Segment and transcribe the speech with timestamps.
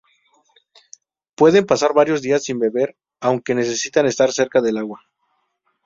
[1.35, 4.99] Pueden pasar varios días sin beber, aunque necesitan estar cerca del agua.